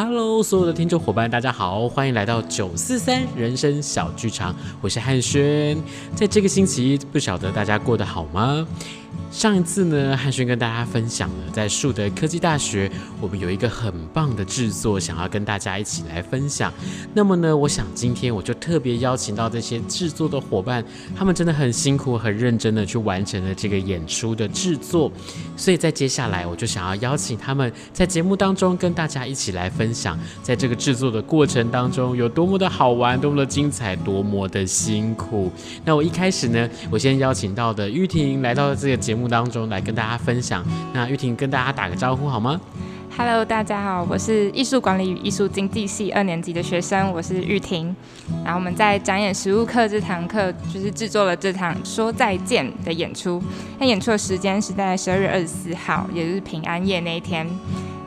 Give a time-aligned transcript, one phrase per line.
[0.00, 5.76] Hello，所有的听众伙伴，大家好，欢迎来到九四三人生小剧场，我是汉轩。
[6.14, 8.64] 在这个星期，不晓得大家过得好吗？
[9.30, 16.72] 上一次呢，汉轩跟大家分享了在树德科技大学，我们有一个很棒的制作，想要跟大家一起来分享。
[17.14, 20.82] 那么呢，我想今天我就特别邀请到这些制作的伙伴，
[21.14, 25.12] 他们真的很辛苦、很认真的去完成了这个演出的制作。
[25.56, 35.52] 所以在接下来，我就想要邀请他们在节目当中跟大家一起来分享，在这个制作的过程当中有多么的好玩、多么的精彩、多么的辛苦。
[35.84, 39.17] 那我一开始呢，我先邀请到的玉婷来到了这个节目。
[39.18, 40.64] 目当中来跟大家分享，
[40.94, 42.60] 那玉婷跟大家打个招呼好吗
[43.16, 47.94] ？Hello，大家好，我是艺术管理与艺术经济系二年级的学生，我是玉婷。
[48.44, 53.42] 然后我们在展演实物课这堂课，就是制作了这场说再见的演出。
[53.80, 57.44] 那演出的时间是在十二月二十四号，也就是平安夜那一天。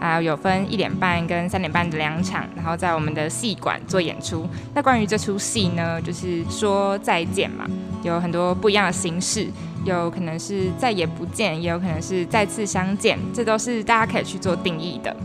[0.02, 4.50] 啊，有分一点半跟三点半的两场，然后在我们的戏馆做演出。
[4.74, 7.68] 那关于这出戏呢，就是说再见嘛，
[8.02, 9.48] 有很多不一样的形式，
[9.86, 15.16] 有可能是再也不见，也有可能是再次相见，这都是大家可以去做定义的。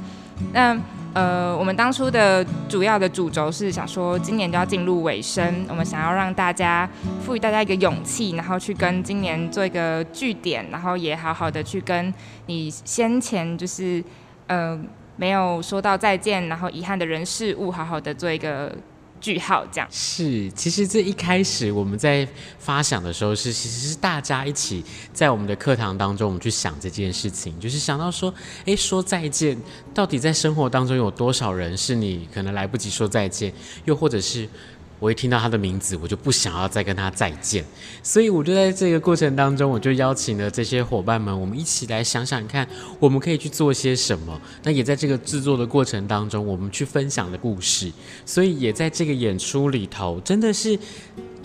[0.52, 0.78] 那
[1.14, 6.86] 呃，我们当初的主要的主轴是想说，今年就要进入尾声，我们想要让大家
[7.24, 12.12] 赋予大家一个勇气，然后去跟今年做一个句点，然后也好好的去跟
[12.44, 14.04] 你先前就是。
[14.46, 14.78] 呃，
[15.16, 18.74] 没有说到再见，然后遗憾的人事物，好好的做一个
[19.20, 19.88] 句号，这样。
[19.90, 22.26] 是，其实这一开始我们在
[22.58, 28.32] 发想的时候是，其实是大家一起在我们的课堂当中，我们去想这件事情，就是想到说，
[28.66, 29.56] 哎，说再见，
[29.92, 33.52] 到底在生活当中有多少人是你可能来不及说再见，
[33.84, 34.48] 又或者是。
[34.98, 37.64] 我一听到他的名字，我就不想要再跟他再见，
[38.02, 42.66] 所以我就在这个过程当中，我就邀请了这些伙伴们，我们一起来想想看，
[42.98, 44.40] 我们可以去做些什么。
[44.62, 47.92] 那也在这个制作的过程当中，我们去分享的故事，
[48.24, 50.78] 所以也在这个演出里头，真的是。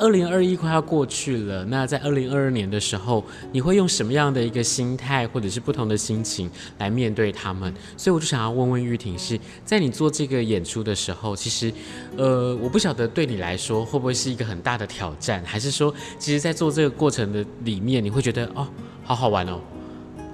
[0.01, 7.71] 二零二一快要过去了，那在二零二二年的时候，你会用什么样的一个心态，或者是不同的心情来面对他们？
[7.95, 11.71] 所以我就想要问问玉婷，是在你做这个演出的时候，其实，
[12.17, 18.67] 呃，我不晓得对你来说会不会是一个很大的挑战，还是说，其实，在做这个过程的里面，你会觉得哦，
[19.03, 19.61] 好好玩哦。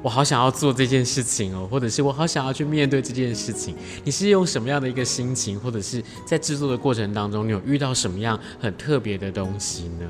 [0.07, 3.75] 我好想要做这件事情哦，或者是我好想要去面对这件事情。
[4.05, 10.09] 你是用什么样的一个心情，或者是在制作的过程当中，你有遇到什么样很特别的东西呢？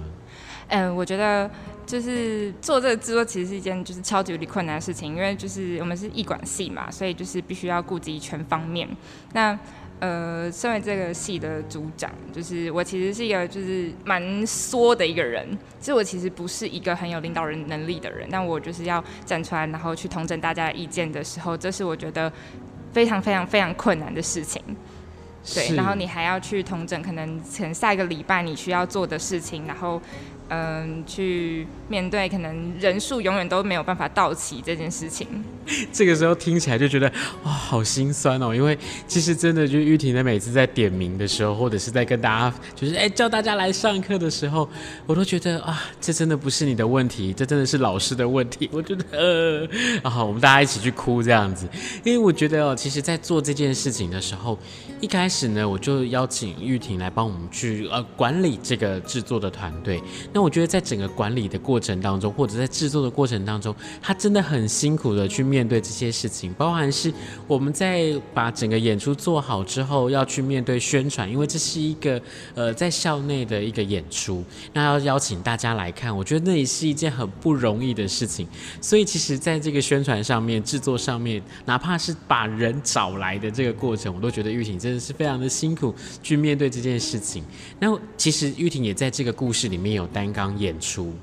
[0.68, 1.50] 嗯，我觉得
[1.84, 8.88] 就是做这个制作其实是一件就是超级无敌困难的事情，因为就是我们是艺管系嘛，所以就是必须要顾及全方面。
[9.34, 9.58] 那
[10.00, 15.48] 呃，身为这个系的组长，就是我其实是一个就是蛮缩的一个人。
[15.80, 22.32] 其实我其实不是一个很有领导人能力的人，但我就是要站出来，然后去统整大家的意见的时候，这是我觉得
[22.94, 24.62] 非常非常非常困难的事情。
[25.56, 30.02] 对，然后你还要去统整，可能可能下一个礼拜你需要做的事情，然后。
[30.50, 35.28] 嗯，去面对可能人数永远都没有办法到齐这件事情。
[35.92, 37.12] 这个时候听起来就觉得
[37.44, 38.56] 哇，好心酸哦。
[38.56, 38.78] 因为
[39.08, 44.70] 其实真的，就玉婷的每次在点名的时候，或者是在跟大家就是哎叫大家来上课的时候，
[45.06, 48.70] 我都觉得啊，这真的不是你的问题，这真的是老师的问题。
[48.72, 49.68] 我觉得呃，
[50.10, 51.68] 啊，我们大家一起去哭这样子。
[52.06, 54.58] 因为我觉得哦，其实，在做这件事情的时候，
[55.02, 60.02] 一开始呢，我就邀请玉婷来帮我们去呃管理这个制作的团队。
[60.38, 67.12] 那我觉得在整个管理的过程当中，或者在制作的过程当中，他真的很辛苦的去面对这些事情，包含是
[67.48, 72.22] 我们在把整个演出做好之后，要去面对宣传，因为这是一个
[72.54, 74.44] 呃在校内的一个演出，
[74.74, 78.48] 那要邀请大家来看，我觉得那也是一件很不容易的事情。
[78.80, 87.44] 所以其实在这个宣传上面、制作上面，哪怕是把人找来的这个过程，我都觉得玉婷真的是非常的辛苦去面对这件事情。
[87.80, 90.27] 那其实玉婷也在这个故事里面有担。
[90.34, 91.14] 刚演出，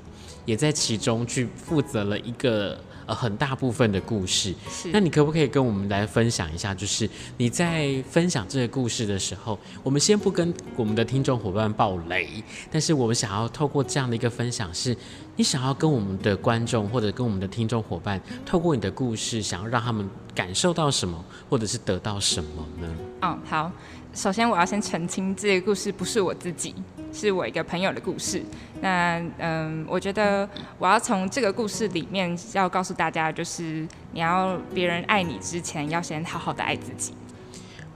[0.45, 4.53] 也在其中去负责了一个呃很大部分的故事。
[4.69, 6.73] 是，那你可不可以跟我们来分享一下？
[6.73, 14.95] 就是你在分享这个故事的时候，我们先不跟我们的听众伙伴爆雷，但是我们想要透过这样的一个分享，是
[15.35, 22.95] 你想要跟我们的观众或者跟我们的听众伙伴，透过你的故事，想要让他们感受到什么，或者是得到什么呢？
[23.21, 23.71] 哦，好，
[24.15, 26.73] 首先我要先澄清，这个故事不是我自己。
[27.11, 28.43] 是我一个朋友的故事。
[28.81, 30.47] 那嗯，我觉得
[30.77, 37.13] 我要从这个故事里面要告诉大家，就是你要别人爱你之前，要先好好的爱自己。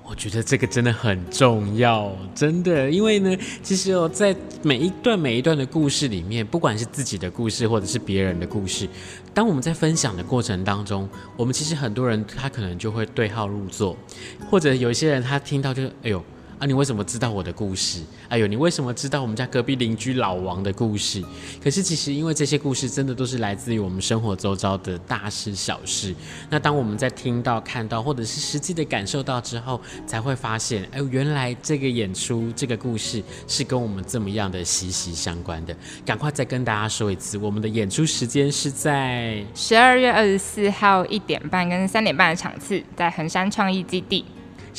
[0.09, 8.89] 我觉得这个真的很重要，真的，因为呢，其实哦，在每一段每一段的故事里面，不管是自己的故事或者是别人的故事，
[9.35, 11.07] 当我们在分享的过程当中，
[11.37, 13.95] 我们其实很多人他可能就会对号入座，
[14.49, 16.23] 或者有一些人他听到就哎呦。
[16.59, 18.01] 啊，你为什么知道我的故事？
[18.27, 21.23] 哎呦，你为什么知道我们家隔壁邻居老王的故事？
[21.63, 26.13] 可是其实，因为这些故事真的都是来自于我们生活周遭的大事小事。
[26.49, 35.73] 那当我们在听到、看到，或者是实际的感受到之后，才会发现，哎，原来这个演出、这个故事是跟我们这么样的息息相关的。
[36.05, 44.25] 赶快再跟大家说一次，我们的演出时间是在十二月二十四号一点半跟三点半的场次，在横山创意基地。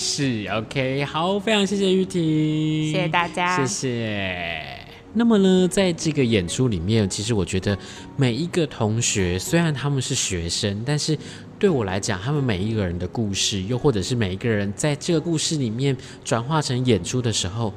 [0.03, 4.65] 是 OK，好，非常谢谢玉婷，谢谢大家，谢谢。
[5.13, 7.77] 那么呢，在这个演出里面，其实我觉得
[8.17, 11.19] 每一个同学，虽然他们是学生，但是
[11.59, 15.95] 对我来讲，他们每一个人的故事，又或者是每一个人在这个故事里面
[16.25, 17.71] 转化成演出的时候。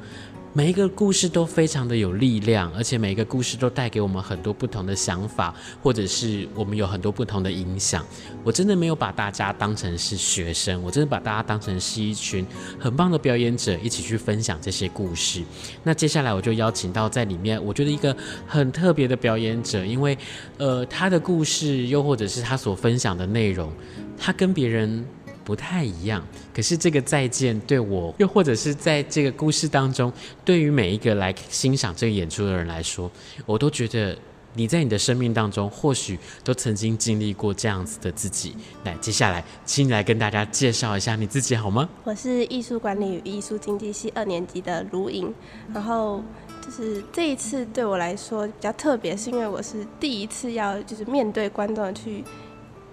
[0.56, 5.52] 每一个故事都非常的有力量，而且每一个故事都带给我们很多不同的想法，
[5.82, 8.06] 或者是我们有很多不同的影响。
[8.44, 12.46] 我真的没有把大家当成是学生，我真的把大家当成是一群
[12.78, 15.42] 很棒的表演者，一起去分享这些故事。
[15.82, 18.16] 那接下来我就邀请到在里面，我觉得一个
[18.46, 20.16] 很特别的表演者，因为
[20.58, 23.72] 呃他的故事，又或者是他所分享的内容，
[24.16, 25.04] 他跟别人。
[25.44, 30.10] 不太一样，可是这个再见对我，又或者是在这个故事当中，
[30.44, 33.10] 对于每一个来欣赏这个演出的人来说，
[33.44, 34.16] 我都觉得
[34.54, 38.56] 你在你的生命当中，或许都曾经经历过这样子的自己。
[38.84, 41.86] 来，接下来请你来跟大家介绍一下你自己好吗？
[42.04, 45.34] 我是艺术管理与艺术经济系二年级的卢颖，
[45.74, 46.22] 然后
[46.64, 52.24] 就是这一次对我来说比较特别，是因为我是第一次要就是面对观众去。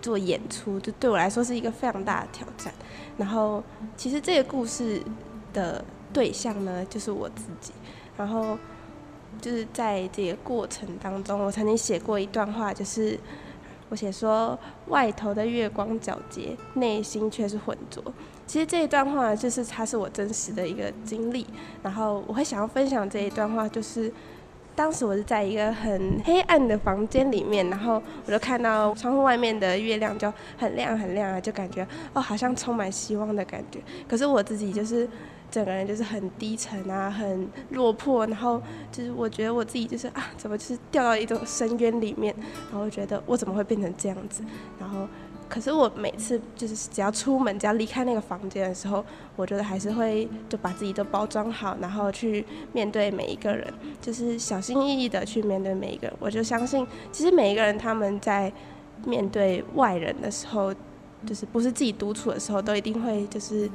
[0.02, 2.74] 做演出，就对我来说是一个非常大的挑战。
[3.18, 3.64] 然后，
[3.96, 5.02] 其实这个故事
[5.54, 7.72] 的对象呢，就是我自己。
[8.18, 8.58] 然后，
[9.40, 13.18] 就是在这个过程当中，我曾经写过一段话，就是
[13.90, 14.58] 我写说
[14.88, 18.04] ：“外头的月光皎洁，内心却是浑浊。”
[18.48, 21.46] 其实这一段话，就是它是我真实的一个经历。
[21.84, 24.12] 然后，我会想要分享这一段话，就是。
[24.76, 33.80] 当时我是在一个很黑暗的房间里面，然后我就看到窗户外面的月亮就很亮很亮啊，就感觉哦，好像充满希望的感觉。
[34.08, 35.08] 可是我自己就是
[35.52, 42.34] 整个人就是很低沉啊，很落魄，然后就是我觉得我自己就是啊，怎么就是掉到一种深渊里面，
[42.72, 44.44] 然后觉得我怎么会变成这样子，
[44.80, 45.08] 然后。
[45.52, 49.04] 可是我每次就是只要出门，只要离开那个房间的时候，
[49.36, 53.68] 我觉得还是会就把自己都包装好，然后去面对每一个人，
[54.00, 56.16] 就是小心翼翼的去面对每一个人。
[56.22, 58.50] 我就相信，其实每一个人他们在
[59.06, 60.74] 面对外人的时候，
[61.26, 63.70] 就是不是自己独处的时候，都一定会就是。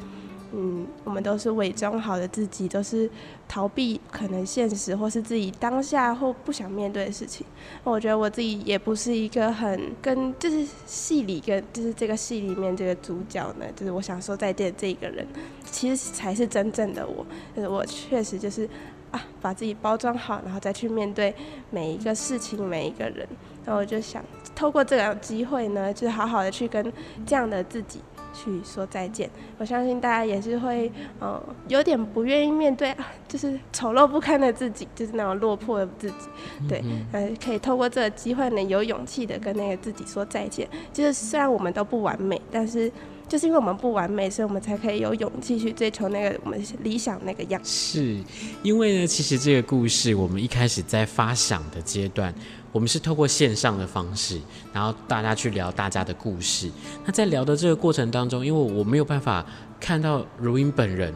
[0.58, 3.10] 嗯，我们都是伪装好的自己，都是
[3.46, 7.46] 逃避可能现实或是自己当下或不想面对的事情。
[7.84, 15.26] 我觉得我自己也不是一个很跟，就是戏里跟就是这个戏里面这个主角呢，就是我想说再见这个人，
[15.70, 17.26] 其实才是真正的我。
[17.54, 18.66] 就是我确实就是
[19.10, 21.34] 啊，把自己包装好，然后再去面对
[21.70, 23.28] 每一个事情、每一个人。
[23.66, 24.24] 然后我就想
[24.54, 26.90] 透过这个机会呢，就好好的去跟
[27.26, 28.00] 这样的自己。
[28.36, 36.28] 去说再见，我相信大家也是会，呃，有点不愿意面对啊，就是丑陋不堪的自己，就是那种落魄的自己，
[36.68, 40.68] 对，呃，可以透过这个机会呢，有勇气的跟那个自己说再见。
[40.92, 42.92] 就是虽然我们都不完美，但是
[43.28, 47.68] 就是因为我们不完美，所以我们才可以有勇气去追求那个我们理想那个样子。
[47.70, 48.16] 是
[48.62, 52.34] 因为呢，其实这个故事我们一开始在发想的阶段。
[52.72, 54.38] 我们是透过线上的方式，
[54.70, 56.70] 然后大家去聊大家的故事。
[57.06, 59.42] 那在聊的这个过程当中，因为我没有办法
[59.80, 61.14] 看到如英本人，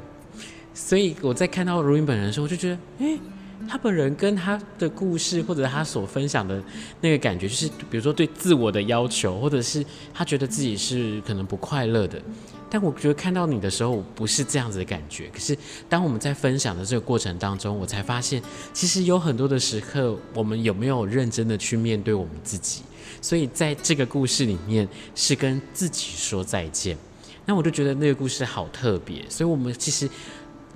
[0.73, 3.21] 所以我在看到如英本人的时候，我就觉得，诶，
[3.69, 6.63] 他本人跟他的故事，或者他所分享的
[7.01, 12.21] 那个感觉，就是比如说对自我的要求，或者是他觉得自己是可能不快乐的。
[12.69, 15.29] 但我觉得看到你的时候，我不是这样子的感觉。
[15.33, 15.57] 可是
[15.89, 22.83] 当我们在分享的这个过程当中，我才发现，其实有很多的时刻，我们有没有认真的去面对我们自己？
[23.21, 26.97] 所以在这个故事里面，是跟自己说再见。
[27.45, 29.29] 那我就觉得那个故事好特别。
[29.29, 30.09] 所以我们其实。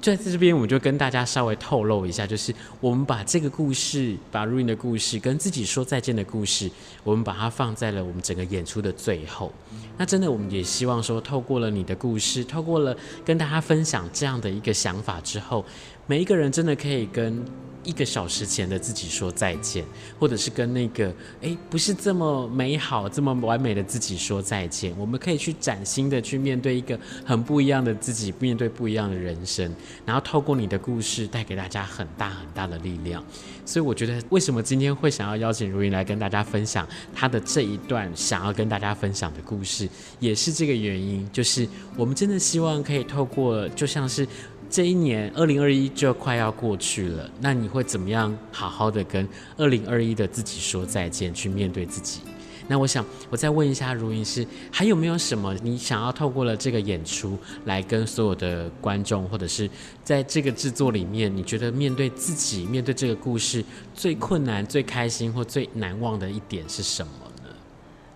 [0.04, 6.70] 在这边，我们就跟大家稍微透露一下，就是我们把这个故事，把如莹的故事跟自己说再见的故事，
[7.02, 9.52] 我们把它放在了我们整个演出的最后。
[9.96, 15.64] 那真的，我们也希望说，透过了你的故事，透过了跟大家分享这样的一个想法之后，
[16.06, 17.42] 每一个人真的可以跟。
[17.84, 19.84] 一个小时前的自己说再见，
[20.18, 24.92] 或者是跟那个诶不是这么美好、这么完美的自己说再见。
[24.98, 29.70] 我们可以去崭新的去面对一个很不一样的自己，面对不一样的人生，
[30.04, 33.24] 然后透过你的故事带给大家很大很大的力量。
[33.66, 39.88] 所以我觉得，为什么今天会想要邀请如云来跟大家分享他的这一段想要跟大家分享的故事，
[40.20, 44.26] 也是这个原因，就是我们真的希望可以透过，就像是。
[44.74, 49.24] 这一年，二零二一就快要过去了，那你会怎么样好好的跟
[49.56, 52.22] 二零二一的自己说再见，去面对自己？
[52.66, 59.70] 那我想，我再问一下如云是，还有没有什么你想要透过了这个演出来跟所有的观众，或者是
[60.02, 63.64] 在这个制作里面，你觉得面对自己，面对这个故事
[63.94, 67.12] 最困难、最开心或最难忘的一点是什么
[67.44, 67.50] 呢？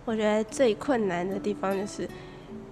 [0.05, 2.09] 我觉得最困难的地方就是。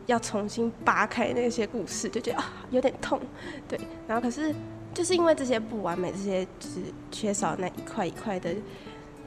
[0.07, 3.21] 要重新扒开那些故事，就觉得啊有点痛，
[3.69, 3.79] 对。
[4.09, 4.55] 然后可是
[4.95, 8.55] 就是因为这些不完美，这些就是缺少那一块一块的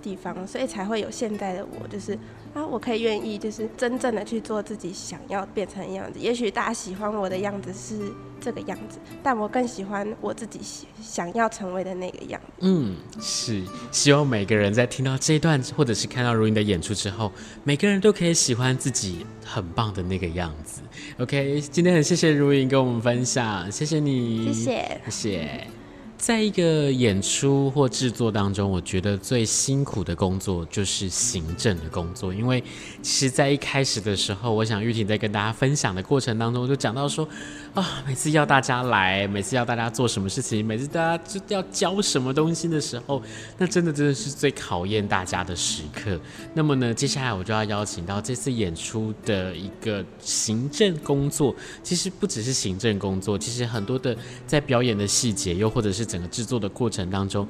[0.01, 2.13] 地方，所以才会有现在的我，就是
[2.53, 6.19] 啊我可以愿意就是真正的去做自己想要变成的样子。
[6.19, 8.11] 也许大家喜欢我的样子是。
[8.41, 10.61] 这个样子，但我更喜欢我自己
[11.03, 12.53] 想要成为的那个样子。
[12.61, 17.33] 嗯，是希望每个人在听到这一段，或者是看到如云的演出之后，
[17.65, 20.81] 每个人都可以喜欢自己很棒的那个样子。
[21.17, 25.78] OK，今天很谢谢如云跟我们分享，谢谢你，谢谢，谢谢。
[26.19, 32.61] 在一个演出或制作当中，我觉得最辛苦的工作就是行政的工作，因为
[33.01, 37.25] 其实，在一开始的时候，我想玉婷在跟大家分享的过程当中，就讲到说，
[37.73, 43.23] 啊，每次要大家来，每次要大家做什么事情，每次大家就要交什么东西的时候，
[43.57, 46.19] 那真的真的是最考验大家的时刻。
[46.53, 54.13] 那么呢，接下来我就要邀请到这次演出的一个行政工作，其实不只是行政工作，其实很多的
[54.45, 57.47] 在表演的细节，又或者是整个制作的过程当中，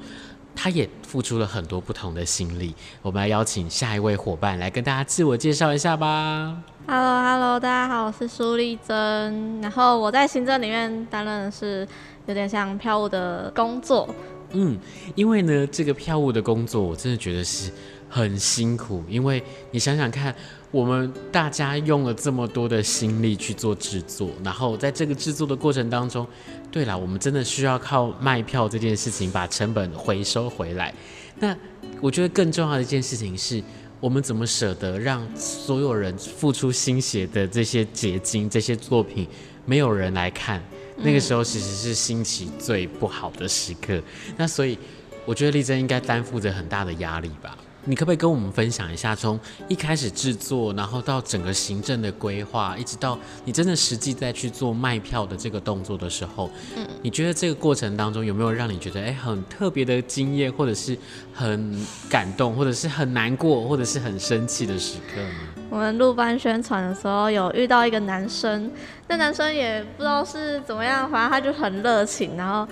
[0.54, 2.74] 他也付出了很多不同的心力。
[3.00, 6.62] 我们来邀请下一位伙伴来跟大家自我介绍一下吧。
[6.86, 9.60] Hello，Hello，大家好，我是苏丽珍。
[9.62, 11.88] 然后我在行政里面担任的是
[12.26, 14.08] 有点像票务的工作。
[14.52, 14.78] 嗯，
[15.14, 17.72] 因为呢，这个票务的工作我真的觉得是
[18.10, 20.34] 很辛苦，因为你想想看。
[20.72, 26.24] 我们大家用了这么多的心力去做制作，然后在这个制作的过程当中，
[26.70, 30.94] 对了，我们真的需要靠卖票这件事情把成本回收回来。
[31.40, 31.56] 那
[32.00, 33.60] 我觉得更重要的一件事情是，
[33.98, 39.26] 我们怎么舍得让所有人付出心血的这些结晶、这些作品
[39.66, 40.62] 没有人来看？
[40.98, 44.00] 那个时候其实是心情最不好的时刻。
[44.36, 44.78] 那所以，
[45.24, 47.58] 我觉得丽珍应该担负着很大的压力吧。
[47.84, 60.96] 你可不可以跟我们分享一下，从一开始制作，然后到整个行政的规划，一直到你真的实际在去做卖票的这个动作的时候，嗯，你觉得这个过程当中有没有让你觉得哎很特别的经验，或者是
[61.32, 61.74] 很
[62.08, 65.28] 感动，或者是很难过，或者是很生气的时刻呢？
[65.70, 68.70] 我们录班宣传的时候有遇到一个男生，
[69.08, 72.68] 那男生也不知道是怎么样，反正他就很热情，然后。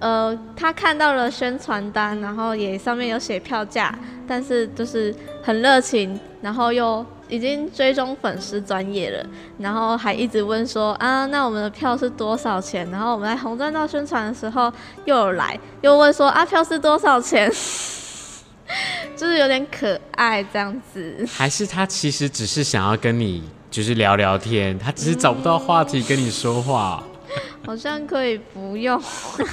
[0.00, 9.26] 呃，他看到了宣传单，然后也上面有写票价，但是就是很热情，然后又已经追踪粉丝专业了，
[9.58, 12.88] 然后还一直问说啊，那我们的票是多少钱？
[12.90, 14.72] 然后我们在红砖道宣传的时候
[15.04, 17.50] 又有来又问说啊，票是多少钱？
[19.16, 21.26] 就是有点可爱这样子。
[21.28, 27.02] 还是他其实只是想要跟你就是聊聊天，他只是找不到话题跟你说话。
[27.64, 29.00] 好像可以不用。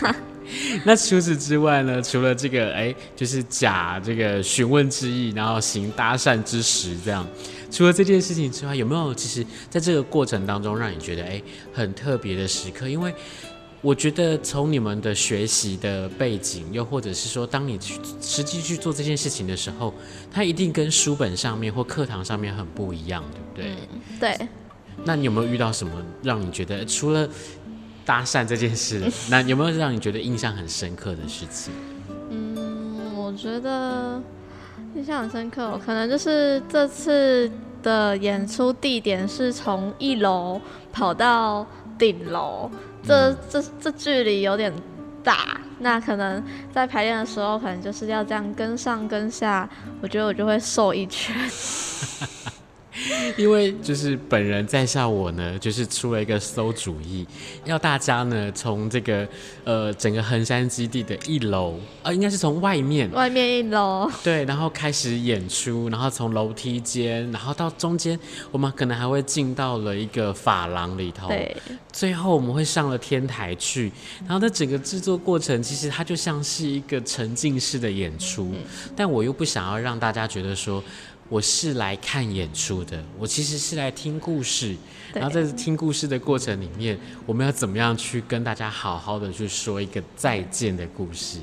[0.85, 1.99] 那除此之外呢？
[2.01, 7.27] 除了这个，哎、欸，就是假这个询问之意，然后行搭讪之实，这样。
[7.71, 12.87] 除了这件事情之外，有没有其实在这个过程当中，让你觉得哎、欸、很特别的时刻？
[12.87, 13.11] 因为
[13.81, 19.91] 我觉得从你们的学习的背景，又或者是说，当你去实际去做这件事情的时候，
[20.31, 23.23] 它一定跟书本上面或课堂上面很不一样，
[23.55, 23.87] 对不对？
[23.91, 24.47] 嗯、对。
[25.03, 25.91] 那你有没有遇到什么
[26.23, 27.27] 让你觉得、欸、除了
[28.05, 31.73] 搭讪这件事，那有没有让你觉得印象很深刻的事情？
[32.29, 34.21] 嗯，我觉得
[34.93, 40.61] 印象很深刻，可能就是这次的演出地点是从一楼
[40.93, 41.65] 跑到
[41.97, 42.69] 顶楼，
[43.03, 44.71] 这这这距离有点
[45.23, 49.67] 大，那可能在排练的时候，可能就是要这样跟上跟下，
[50.01, 51.35] 我觉得我就会瘦一圈。
[53.37, 57.25] 因为就是本人在下我呢，就是出了一个馊主意，
[57.65, 59.27] 要大家呢从这个
[59.63, 68.17] 呃整个横山基地的一楼，呃应该是从外面，外面一楼，对，然后开始演出，然后从楼梯间，然后到中间，
[68.51, 71.55] 我们可能还会进到了一个法廊里头，对，
[71.91, 78.63] 最后我们会上了天台去，然后在整个制作过程，其实它就像是一个沉浸式的演出，嗯、
[78.95, 80.81] 但我又不想要让大家觉得说。
[81.27, 84.75] 我是来看演出的，我其实是来听故事。
[85.11, 91.39] 然后在听故事的过程里面，我们要怎么样去跟大家好好的去说一个再见的故事？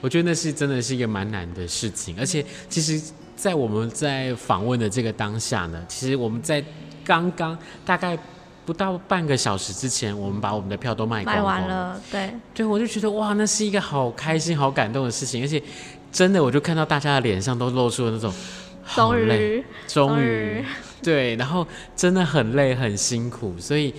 [0.00, 2.14] 我觉得那是真的是一个蛮难的事情。
[2.18, 3.02] 而且，其实，
[3.34, 6.62] 在我们在访问的这个当下呢，其实我们在
[7.04, 8.16] 刚刚大概
[8.64, 12.00] 不到半个小时之前，我们把我们的票都卖光光卖完了。
[12.12, 15.42] 对，对，我就觉得哇，那是一个好开心、好感动的事情。
[15.42, 15.60] 而且，
[16.12, 18.32] 真的，我就看到大家的脸上都露出了那种。
[18.88, 20.64] 好累，终于，
[21.02, 21.66] 对，然后
[21.96, 23.92] 真的很累很辛苦，所以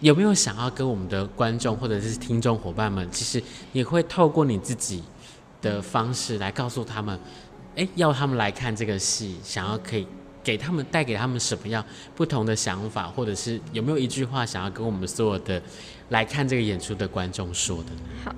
[0.00, 3.42] 有没有想要跟我们的观众或者是听众伙伴们，其实
[3.72, 5.02] 你会透过你自己
[5.62, 7.18] 的方式来告诉他们，
[7.76, 10.06] 哎，要他们来看这个戏，想要可以
[10.42, 11.82] 给他们带给他们什么样
[12.14, 15.62] 不同的想法，或者是有没有一句话想要跟我们所有的
[16.08, 17.90] 来看这个演出的观众说的？
[18.24, 18.34] 好。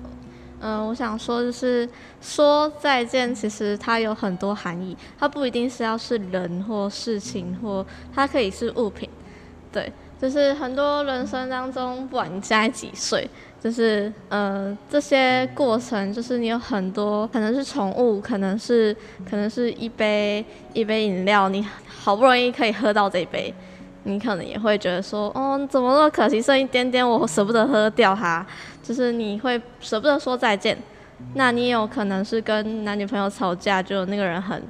[0.61, 1.87] 嗯、我想说就是
[2.21, 9.09] 说再见，其实它有很多含义，它不一定是要是人或事情，或它可以是物品。
[9.71, 13.29] 对，就是很多人生当中，不管你现在几岁，
[13.61, 18.95] 就是呃这些过程，就是你有很多可能是宠物，可能是
[19.29, 23.53] 可能是一杯一杯饮料，你好不容易可以喝到这一杯，
[24.03, 28.45] 你可能也会觉得说，哦，怎么那么可惜，剩一点点，我舍不得喝掉它。
[28.81, 30.75] 就是你会舍不得说再见，
[31.35, 34.63] 那你有可能是跟男女朋友吵架，就那个人很，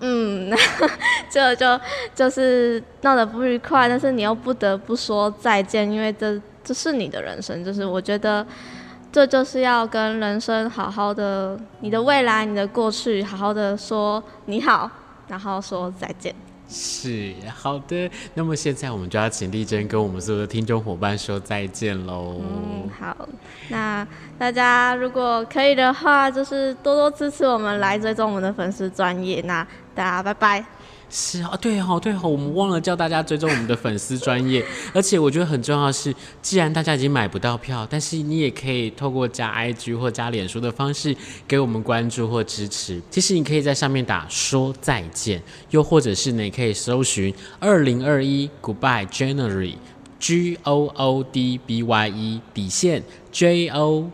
[0.00, 0.50] 嗯，
[1.28, 1.78] 就就
[2.14, 8.46] 就是闹得不愉快，但是你又不得不说再见，因为这这是你的人生，就是我觉得
[9.12, 14.90] 这就是要跟人生好好的，你的未来、你的过去，好好的说你好，
[15.28, 16.34] 然后说再见。
[16.68, 22.40] 是好的，那么现在我们就要请丽珍跟我们所有的听众伙伴说再见喽。
[22.40, 23.28] 嗯，好，
[23.68, 24.06] 那
[24.38, 29.40] 大家如果可以的话，就是多多支持我们，来追踪我们的粉丝专业。
[29.42, 30.64] 那大家拜拜。
[31.10, 43.00] 是啊，对哦，对哦，我们忘了叫大家追踪我们的粉丝专业，而且我觉得很重要的是，既然大家已经买不到票，但是你也可以透过加 IG 或加脸书的方式给我们关注或支持。
[43.10, 54.10] 其实你可以在上面打说再见，又或者是你可以搜寻二零二一 Goodbye January，G O O D B Y E 底线 J O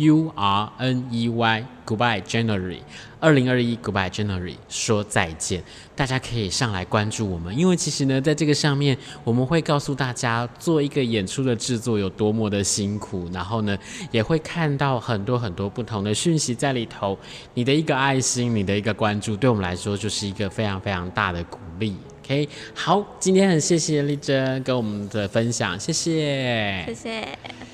[0.00, 2.80] U R N E Y Goodbye January。
[3.18, 5.62] 二零二一，Goodbye January，说再见。
[5.94, 13.76] 大家可以上来关注我们，因为其实呢，在这个上面，我们会告诉大家做一个演出的制作有多么的辛苦，然后呢，
[14.10, 17.18] 也会看到很多很多不同的讯息在里头。
[17.52, 21.94] 你的一个爱心，你的一个关注，对我们来说就是一个非常非常大的鼓励。
[22.24, 27.69] OK，好，今天很谢谢丽珍跟我们的分享，谢谢，谢谢。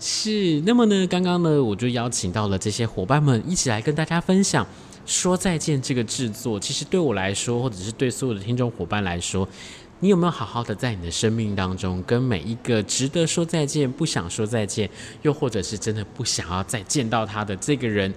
[0.00, 4.66] 是，那么呢，刚刚呢，我就邀请到了这些伙伴们一起来跟大家分享。
[5.04, 9.48] 说再见这个制作，其实对我来说，或者是对所有的听众伙伴来说，
[10.00, 14.88] 你有没有好好的在你的生命当中，跟每一个值得说再见、不想说再见，
[15.22, 18.12] 又或者是真的不想要再见到他的这个人、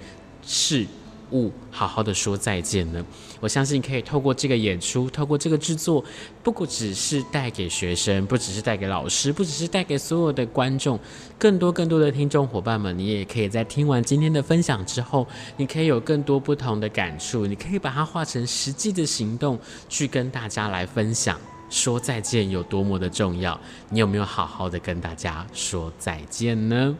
[0.45, 0.85] 是？
[1.31, 3.05] 物好好的说再见呢？
[3.39, 6.03] 我相信可以透过这个演出，透过这个制作，
[6.43, 10.99] 不过只是带给学生，不只是带给老师，不只是带给所有的观众，
[11.37, 21.39] 更多更多的听众伙伴们，你也可以在听完今天的分享之后，你可以有更多不同的感触，你可以把它化成实际的行动，去跟大家来分享，
[21.69, 23.59] 说再见有多么的重要。
[23.89, 26.95] 你有没有好好的跟大家说再见呢？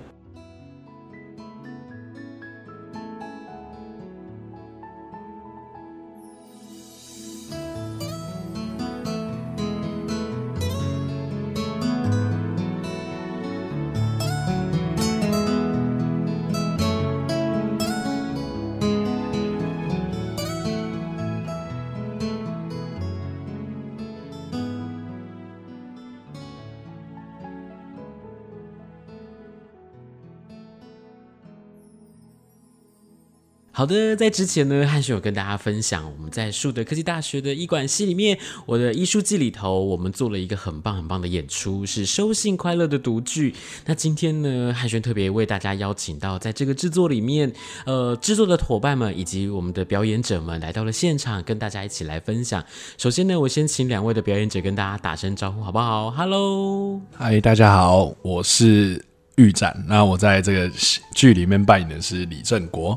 [33.81, 43.55] 好的，在之前呢，汉轩有跟大家分享，我们在树德科技大学的医管系里面，我的艺术季里头，我们做了一个很棒很棒的演出，是收信快乐的读剧。
[43.87, 47.51] 那今天呢，汉轩特别为大家邀请到，在这个制作里面，
[47.87, 52.63] 呃，制作的伙伴们以及我们的表演者们来到了现场，跟大家一起来分享。
[52.99, 59.03] 首先呢，我先请两位的表演者跟大家打声招呼，好不好？Hello，嗨，大家好，我是
[59.37, 60.71] 玉展，那我在这个
[61.15, 62.95] 剧里面扮演的是李正国。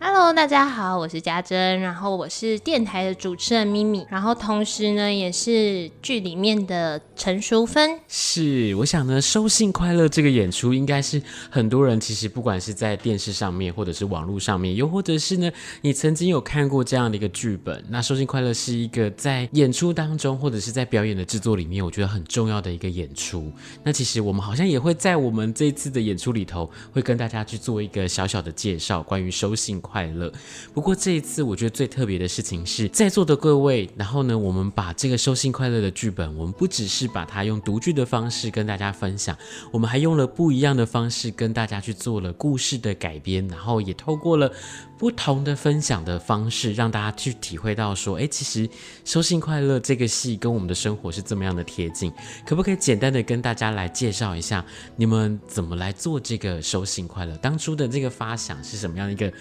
[0.00, 7.98] Hello，大家好，我是家珍，然后我是电台的主持人咪咪，然后同时呢也是剧里面的陈淑芬。
[8.06, 17.84] 是，我想呢，收信快乐这个演出应该是很多人其实不管是在电视上面，或者是网络上面，又或者是呢你曾经有看过这样的一个剧本。
[17.88, 23.52] 那收信快乐是一个在演出当中，或者是在表演的制作里面，我觉得很重要的一个演出。
[23.82, 30.32] 那其实我们好像也会在我们这次的演出里头，会跟大家去做一个小小的介绍，关于收信快乐。
[30.74, 39.36] 不过这一次，我觉得最特别的事情是在座的各位，然后呢，我们把这个收信快乐的剧本，我们不只是把它用读剧的方式跟大家分享，
[39.72, 44.52] 我们还用了不一样的方式跟大家去做了故事的改编，然后也透过了
[44.98, 48.68] 不同的分享的方式，让大家去体会到说，哎，其实
[49.04, 52.12] 收信快乐这个戏跟我们的生活是这么样的贴近。
[52.44, 54.64] 可不可以简单的跟大家来介绍一下，
[54.96, 57.36] 你们怎么来做这个收信快乐？
[57.36, 59.32] 当初的这个发想是什么样的一个？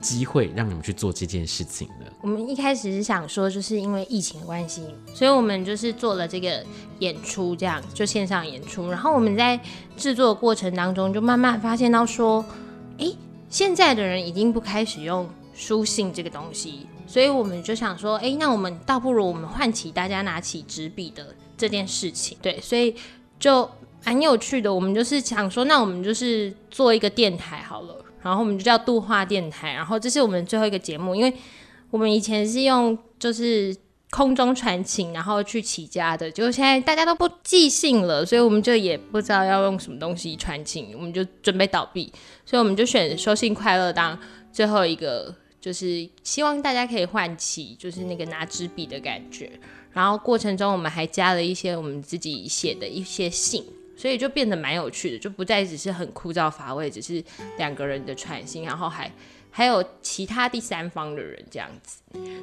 [0.00, 2.12] 机会让你们去做这件事情的。
[2.20, 4.82] 我们一开始是想说，就是因为疫情的关系，
[5.14, 6.62] 所以我们就是做了这个
[6.98, 8.90] 演出，这样就线上演出。
[8.90, 9.58] 然后我们在
[9.96, 12.44] 制作过程当中，就慢慢发现到说，
[12.98, 13.16] 诶，
[13.54, 22.36] 现在的人已经不开始用书信这个东西，所以我们就想说，诶，那我们倒不如我们唤起大家拿起纸笔的这件事情。
[22.42, 22.92] 对，所以
[23.38, 23.70] 就
[24.04, 24.74] 蛮有趣的。
[24.74, 28.04] 我们就是想说，那我们就是做一个电台好了。
[28.20, 31.32] 然后我们就叫度化电台，然后这是我们最后一个节目，因为
[31.90, 33.72] 我们以前是用就是
[34.14, 42.12] 空中传情，然后去起家的，就现在大家都不寄信了，所以我们就也不知道要用什么东西传情，我们就准备倒闭，
[42.46, 44.16] 所以我们就选收信快乐当
[44.52, 49.50] 最后一个，就是希望大家可以唤起就是那个拿纸笔的感觉，
[49.92, 53.64] 然后过程中我们还加了一些我们自己写的一些信。
[53.96, 57.22] 所以就变得蛮有趣的，就不再只是很枯燥乏味，只是
[57.58, 59.08] 两个人的传信，然后还
[59.56, 61.98] 还有其他第三方的人这样子。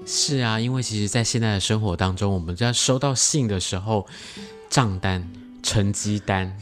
[0.06, 4.08] 是啊，因为其实，在现在的生活当中，我们在收到信的时候，
[4.70, 5.30] 账单、
[5.62, 6.58] 成绩单、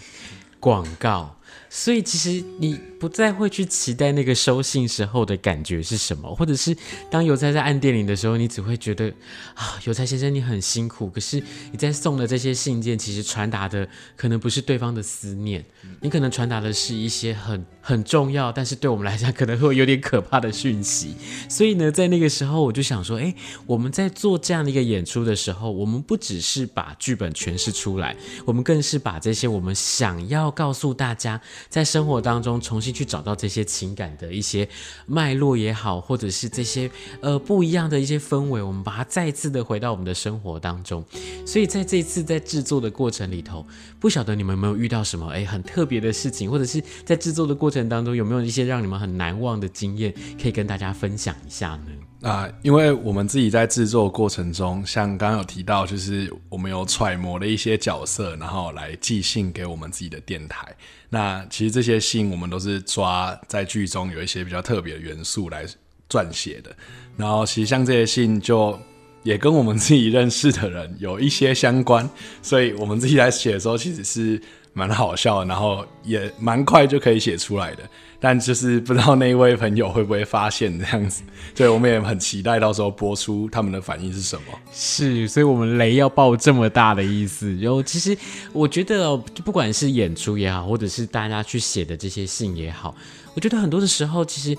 [0.59, 1.35] 广告。
[1.69, 6.75] 所以其实你不再会去期待那个收信时候的感觉是什么，或者是
[7.09, 9.07] 当邮差在按电铃的时候，你只会觉得
[9.55, 11.09] 啊，邮差先生你很辛苦。
[11.09, 15.63] 可是你在送的这些信件，其实传达的可能不是对方的思念，
[16.01, 21.15] 你可能传达的是一些很很重要，但是对我们来讲可能会有点可怕的讯息。
[21.47, 23.33] 所以呢，在那个时候我就想说，哎，
[23.65, 31.39] 我们在做这样的一个演出的时候，我们不只是把剧本诠释出来，我们更是把这些我们想要告诉大家。
[31.69, 34.67] 在生活当中重新去找到这些情感的一些
[35.05, 36.89] 脉络也好，或者是这些
[37.21, 41.03] 呃不一样的一些氛围，我们把它再次的回到我们的生活当中。
[41.45, 43.65] 所以在这次在制作的过程里头，
[43.99, 51.91] 不晓得你们有没有遇到什么诶很特别的事情，或者是在制作的过程当中有没有一些让你们很难忘的经验，可以跟大家分享一下呢？
[52.21, 60.75] 啊、因为我们自己在制作过程中，像刚刚有提到，就是我们有揣摩了一些角色，然后来寄信给我们自己的电台。
[61.09, 65.65] 那其实这些信我们都是抓在剧中有一些比较特别的元素来
[66.09, 66.75] 撰写的。
[67.17, 68.79] 然后其实像这些信，就
[69.23, 72.09] 也跟我们自己认识的人有一些相关，
[72.41, 74.41] 所以我们自己来写的时候，其实是
[74.73, 77.83] 蛮好笑，然后也蛮快就可以写出来的。
[78.21, 81.23] 但就是不知道那一位朋友会不会发现这样子，
[81.55, 84.43] 对，我们也很期待到时候播出他们的反应是什么。
[84.73, 87.55] 是，所以我们雷要爆这么大的意思。
[87.61, 88.17] 然后其实
[88.51, 92.93] 我觉得，不管是演出也好，或者是大家去写的这些信也好，
[93.33, 94.57] 我觉得很多的时候，其实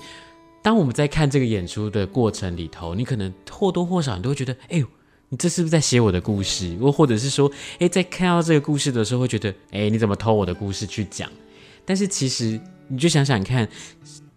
[0.63, 4.87] 当我们在看这个演出的过程里头，你可能或多或少你都会觉得，哎呦，
[5.31, 6.77] 你这是不是在写我的故事？
[6.79, 11.27] 或或者是说，哎，在看到这个故事的时候，会觉得，哎，你怎么偷我的故事去讲？
[11.83, 12.61] 但是其实。
[12.93, 13.65] 你就想想看，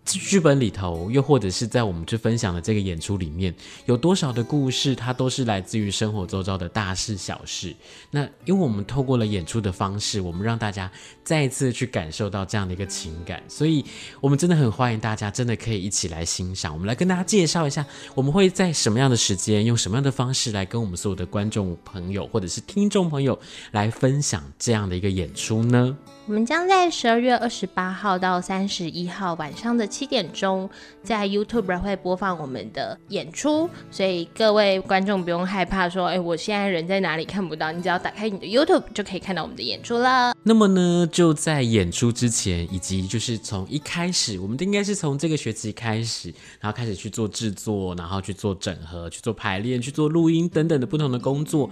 [0.04, 3.54] 剧本里头，又或者是在我们去分享的这个演出里面，
[3.86, 7.74] 有多少的故事，它都是来自于生活周遭的大事小事。
[8.10, 10.90] 那因为我们透过了演出的方式，我们让大家
[11.24, 13.84] 再一次去感受到这样的一个情感，所以
[14.20, 16.72] 我们真的很欢迎大家，真的可以一起来欣赏。
[16.74, 23.38] 我们来跟大家介绍一下，我们会在什么样的时间，用什么样的方式来跟我们所有的观众朋友或者是听众朋友
[23.72, 25.96] 来分享这样的一个演出呢？
[26.26, 30.68] 我们将在十二月二十八号到三十一号晚上的七点钟，
[31.02, 40.34] 在 YouTube 会播放我们的演出，所以各位观众不用害怕说，哎，我现在人在哪里看不到，你只要打开你的 YouTube 就可以看到我们的演出了。
[40.42, 51.68] 那么呢，就在演出之前，以及就是从一开始，我们应该是从这个学期开始，然后开始去做制作，然后去做整合，去做排练，去做录音等等的不同的工作。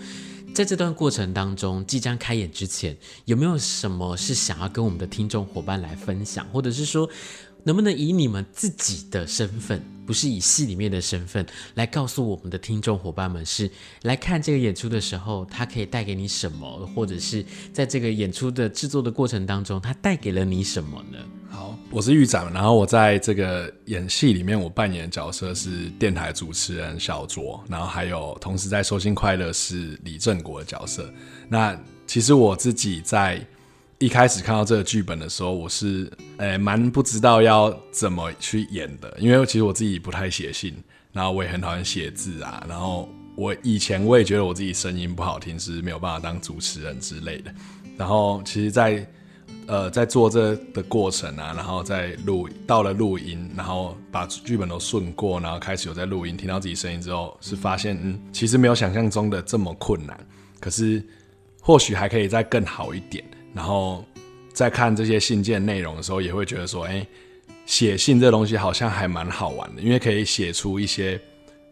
[0.54, 7.08] 在这段过程当中，即将开演之前，有没有什么是想要跟我们的听众伙伴来分享，或者是说，
[7.64, 13.70] 能不能以你们自己的身份，不是以戏里面的身份，来告诉我们的听众伙伴们，是
[14.02, 21.18] 来看这个演出的时候，它可以带给你什么，或者是在这个演出的制作的过程当中，它带给了你什么呢？
[21.50, 31.12] 好，我是玉展，然后我在这个演戏里面，我扮演的角色是电台主持人小卓，然后还有同时在收心快乐是李正国的角色。
[31.48, 33.44] 那其实我自己在
[34.02, 40.74] 一开始看到这个剧本的时候，我是诶蛮不知道要怎么去演的，因为其实我自己不太写信，
[41.12, 47.54] 然后我也很讨厌写字啊，然后我以前我也觉得我自己声音不好听，是没有办法当主持人之类的。
[47.96, 49.06] 然后其实，在
[49.68, 60.18] 呃，在做这的过程啊，然后在录到了录音，然后把剧本都顺过，然后开始有在录音，听到自己声音之后，是发现嗯，其实没有想象中的这么困难，
[60.58, 61.00] 可是
[61.60, 63.24] 或许还可以再更好一点。
[63.54, 64.04] 然后
[64.52, 67.06] 在看这些信件内容的时候，也会觉得说，哎，
[67.66, 71.20] 写信这东西好像还蛮好玩的，因为可以写出一些。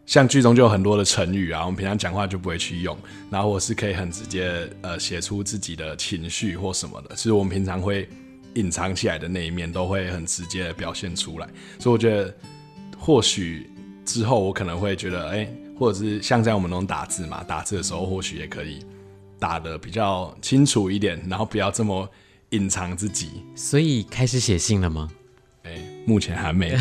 [0.03, 2.97] 像剧中就有很多的成语啊，我们平常讲话就不会去用，
[3.29, 8.09] 然后我是可以很直接呃写出自己的情绪或什么的，其实我们平常会
[8.55, 11.47] 隐藏起来的那一面都会很直接的表现出来，
[11.79, 12.35] 所以我觉得
[12.97, 13.69] 或许
[14.03, 15.47] 之后我可能会觉得，哎、
[15.79, 18.79] 或者是像在我们那种打字嘛，打字的时候或许也可以
[19.41, 22.07] 打得比较清楚一点，然后不要这么
[22.51, 23.43] 隐藏自己。
[23.55, 25.09] 所以开始写信了吗？
[25.63, 25.71] 哎
[26.05, 26.75] 目前还没，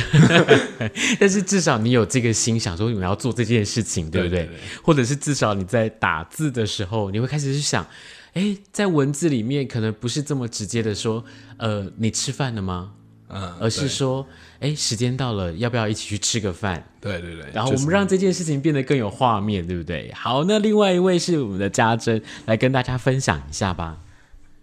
[1.20, 4.40] 但是至少你有这个心，想说你要做这件事情，对不对？
[4.40, 7.87] 对对对，或者是至少你在打字的时候，你会开始去想，
[8.35, 11.25] 哎，在文字里面可能不是这么直接的说，
[11.59, 12.92] 呃，你吃饭了吗？
[13.32, 14.26] 嗯，而是说，
[14.58, 16.84] 哎，时间到了，要不要一起去吃个饭？
[17.00, 17.46] 对对对。
[17.52, 20.12] 然后我们让这件事情变得更有画面，对不对？
[20.14, 23.98] 好，那另外一位是我们的家珍，来跟大家分享一下吧。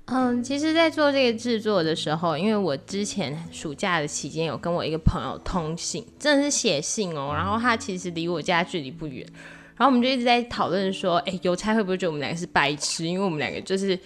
[0.09, 7.33] 嗯，其实，在做这个制作的时候，因为我之前暑假的期间有跟我一个朋友通信，真的是写信哦。
[7.35, 9.27] 然后他其实离我家距离不远，
[9.75, 13.05] 然后我们就一直在讨论说，哎，邮差会不会觉得我们两个是白痴？
[13.05, 13.99] 因为我们两个就是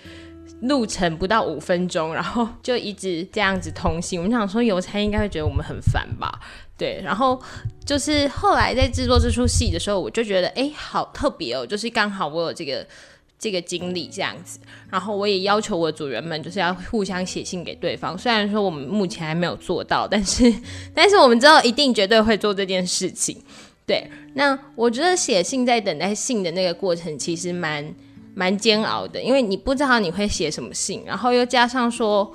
[0.62, 4.20] 路程不到五分钟，然后就一直这样子通信。
[4.20, 6.40] 我们想说，邮差应该会觉得我们很烦吧？
[6.78, 7.02] 对。
[7.04, 7.42] 然后
[7.86, 12.86] 就是后来在制作这出戏的时候，我就觉得，哎，好特别哦，就是刚好我有这个。
[13.42, 14.60] 这个经历这样子，
[14.92, 18.16] 然后我也要求我的组员们就是要互相写信给对方。
[18.16, 20.54] 虽然说我们目前还没有做到，但是
[20.94, 23.36] 但是我们之后一定绝对会做这件事情。
[23.88, 27.92] 对，那我觉得写信在等待信的那个过程其实蛮
[28.34, 32.34] 蛮煎熬的，因为你不知道你会写什么信，然后又加上说。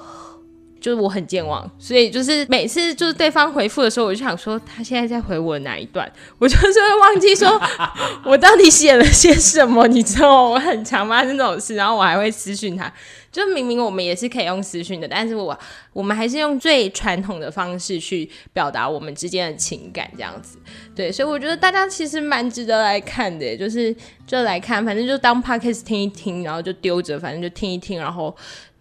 [0.79, 7.61] 就是我很健忘，所以就是每次就是对方回复的时候，我就想说他现在在回我哪一段，我就是会忘记说
[8.25, 10.51] 我到底写了些什么，你知道吗？
[10.51, 12.93] 我很常发生这种事，然后我还会私讯他，
[13.37, 15.59] 就明明我们也是可以用私讯的，但是我
[15.93, 20.57] 我们还是用最传统的方式去表达我们之间的情感，这样子。
[20.95, 23.95] 对，所以我觉得大家其实蛮值得来看的，就是
[24.27, 28.35] 就来看，反正就当 podcast 听一听，然后就丢着，反正就听一听，然后。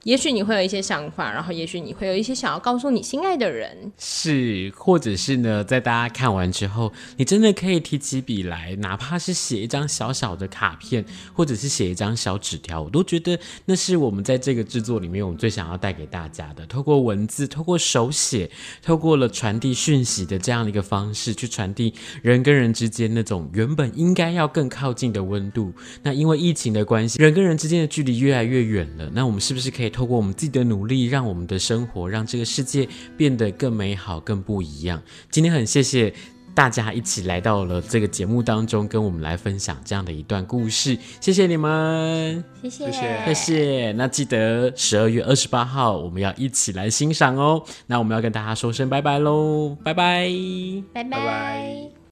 [0.06, 16.63] 也许你会有一些想法，然后也许你会有一些想要告诉你心爱的人，是，或者是呢，在大家看完之后，你真的可以提起笔来，哪怕是写一张小小的卡片，或者是写一张小纸条，我都觉得那是我们在这个制作里面，我们最想要带给大家的。
[16.67, 18.47] 透过文字，透过手写，
[18.84, 25.73] 透过了传递讯息的这样的一个方式，去传递人跟人之间那种原本应该要更靠近的温度。
[26.03, 29.89] 那因为疫情的关系，人跟人之间的距离越来越远了，那我们是不是可以？
[29.89, 35.01] 透过我们自己的努力，让我们的生活，让这个世界变得更美好、更不一样。
[35.31, 36.13] 今天很谢谢
[36.56, 40.98] 大家一起来到了这个节目当中，跟我们来分享这样的一段故事。
[41.20, 42.91] 谢谢你们，谢谢，
[43.26, 43.91] 谢谢。
[43.91, 47.62] 那记得十二月二十八号我们要一起来欣赏哦。
[47.86, 50.32] 那我们要跟大家说声拜拜喽，拜拜，
[50.94, 51.10] 拜拜。
[51.10, 51.96] 拜拜。